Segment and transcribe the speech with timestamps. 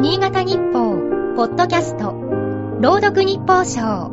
[0.00, 0.96] 新潟日報、
[1.36, 2.12] ポッドキャスト、
[2.80, 4.08] 朗読日報賞。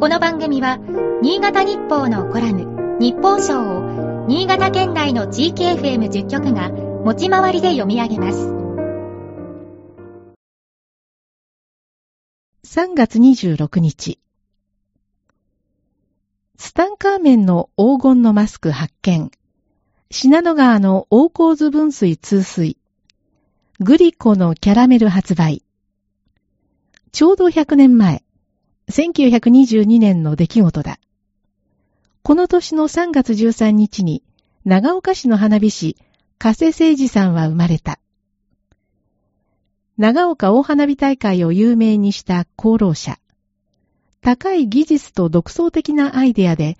[0.00, 0.78] この番組は、
[1.22, 8.48] 新潟日報のコラム、日報賞を、新潟県内の地域 FM10 局が、持ち回りで読み上げます。
[12.64, 14.18] 3月26日。
[16.58, 19.30] ツタンカーメンの黄金のマスク発見。
[20.10, 22.76] 信濃川の大河津分水通水。
[23.78, 25.62] グリコのキャラメル発売。
[27.12, 28.24] ちょうど100年前、
[28.88, 30.98] 1922年の出来事だ。
[32.22, 34.22] この年の3月13日に、
[34.64, 35.98] 長岡市の花火師、
[36.38, 38.00] 加瀬誠二さんは生まれた。
[39.98, 43.18] 長岡大花火大会を有名にした功労者。
[44.22, 46.78] 高い技術と独創的なアイデアで、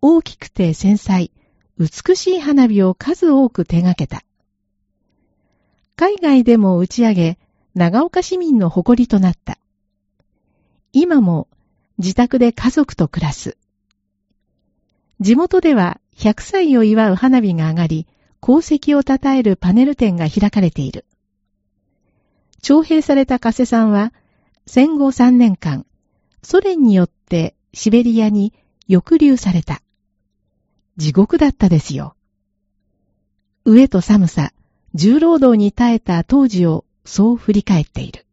[0.00, 1.30] 大きくて繊細、
[1.78, 4.24] 美しい花火を数多く手掛けた。
[5.96, 7.38] 海外でも打ち上げ、
[7.74, 9.58] 長岡市民の誇りとなった。
[10.92, 11.48] 今も
[11.98, 13.56] 自宅で家族と暮らす。
[15.20, 18.06] 地元では100歳を祝う花火が上がり、
[18.42, 21.04] 功績を称えるパネル展が開かれている。
[22.60, 24.12] 徴兵された加瀬さんは、
[24.66, 25.86] 戦後3年間、
[26.42, 28.52] ソ連によってシベリアに
[28.88, 29.82] 抑留された。
[30.96, 32.16] 地獄だったですよ。
[33.64, 34.52] 飢えと寒さ、
[34.94, 38.26] 重労働に耐えた当時をそう振り返っている。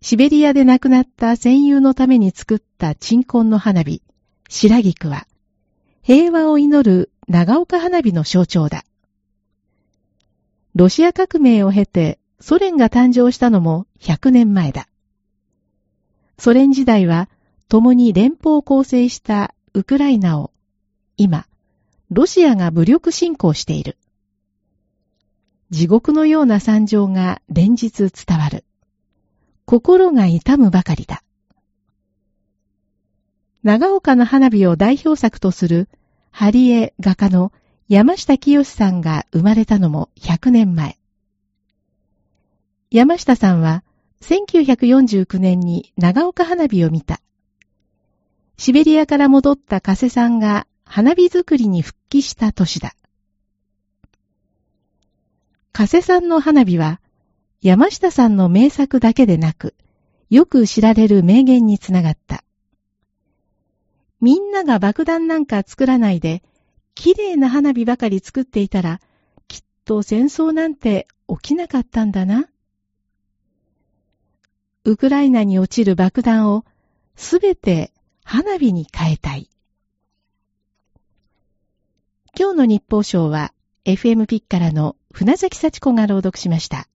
[0.00, 4.00] シベリアで亡くなった戦友のために作った鎮魂の花火、
[4.48, 5.26] 白菊は、
[6.02, 8.84] 平和を祈る長岡花火の象徴だ。
[10.74, 14.88] ロシア革命を経てソ連が誕生したのも100年前だ。
[16.38, 17.28] ソ連時代は
[17.68, 20.52] 共に連邦を構成したウクライナを
[21.18, 21.46] 今、
[22.10, 23.98] ロシアが武力侵攻している。
[25.70, 28.64] 地獄のような惨状が連日伝わる。
[29.66, 31.22] 心が痛むばかりだ。
[33.62, 35.90] 長岡の花火を代表作とする、
[36.30, 37.52] ハリエ画家の
[37.88, 40.98] 山下清さんが生まれたのも100年前。
[42.90, 43.84] 山下さんは
[44.22, 47.20] 1949年に長岡花火を見た。
[48.56, 52.94] シベリアから戻った加瀬さんが花火作りに復帰した年だ。
[55.78, 57.00] 加瀬さんの花火は、
[57.62, 59.76] 山下さんの名作だけでなく、
[60.28, 62.42] よく知られる名言につながった。
[64.20, 66.42] みんなが爆弾なんか作らないで、
[66.96, 69.00] 綺麗な花火ばかり作っていたら、
[69.46, 72.48] きっと戦争なんて起きなかったんだな。
[74.82, 76.64] ウクライナに落ちる爆弾を
[77.14, 77.92] すべて
[78.24, 79.48] 花火に変えたい。
[82.36, 83.52] 今日の日報賞は
[83.84, 86.86] FM ピッからの船崎幸子が朗読しました。